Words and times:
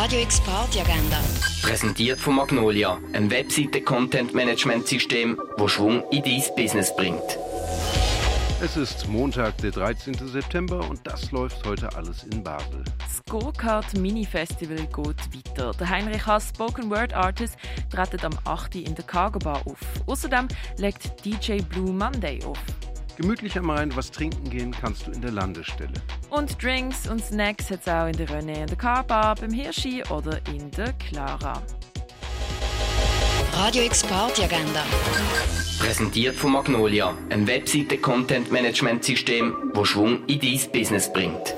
Radio 0.00 0.20
X 0.20 0.40
Party 0.42 0.78
Agenda. 0.78 1.18
Präsentiert 1.60 2.20
von 2.20 2.36
Magnolia, 2.36 3.00
einem 3.12 3.32
Webseite-Content-Management-System, 3.32 5.36
wo 5.56 5.66
Schwung 5.66 6.04
in 6.12 6.22
dein 6.22 6.40
Business 6.54 6.94
bringt. 6.94 7.36
Es 8.62 8.76
ist 8.76 9.08
Montag, 9.08 9.58
der 9.58 9.72
13. 9.72 10.14
September 10.28 10.88
und 10.88 11.04
das 11.04 11.32
läuft 11.32 11.66
heute 11.66 11.92
alles 11.96 12.22
in 12.22 12.44
Basel. 12.44 12.84
Das 12.98 13.24
Go-Kart 13.28 13.98
Mini 13.98 14.24
Festival 14.24 14.76
geht 14.76 14.96
weiter. 14.96 15.72
Der 15.72 15.88
Heinrich 15.88 16.24
Haas 16.24 16.50
Spoken 16.50 16.90
Word 16.90 17.12
Artist 17.12 17.56
tritt 17.90 18.24
am 18.24 18.38
8. 18.44 18.76
in 18.76 18.94
der 18.94 19.04
Cargo 19.04 19.40
Bar 19.40 19.62
auf. 19.66 19.80
Außerdem 20.06 20.46
legt 20.76 21.24
DJ 21.24 21.60
Blue 21.62 21.92
Monday 21.92 22.38
auf. 22.44 22.60
Gemütlich 23.18 23.58
am 23.58 23.68
Rhein 23.68 23.94
was 23.96 24.12
trinken 24.12 24.48
gehen 24.48 24.72
kannst 24.80 25.08
du 25.08 25.10
in 25.10 25.20
der 25.20 25.32
Landestelle. 25.32 25.94
Und 26.30 26.62
Drinks 26.62 27.08
und 27.08 27.20
Snacks 27.20 27.68
hat 27.68 27.80
es 27.80 27.88
auch 27.88 28.06
in 28.06 28.16
der 28.16 28.28
René, 28.28 28.60
in 28.60 28.68
der 28.68 28.76
Car 28.76 29.02
Bar, 29.02 29.34
beim 29.34 29.50
Hirschi 29.50 30.04
oder 30.08 30.38
in 30.46 30.70
der 30.70 30.92
Clara. 30.92 31.60
Radio 33.54 33.82
X 33.82 34.04
Party 34.04 34.44
Agenda. 34.44 34.84
Präsentiert 35.80 36.36
von 36.36 36.52
Magnolia, 36.52 37.12
einem 37.30 37.48
Webseite-Content-Management-System, 37.48 39.72
wo 39.74 39.84
Schwung 39.84 40.24
in 40.26 40.38
dein 40.38 40.60
Business 40.70 41.12
bringt. 41.12 41.56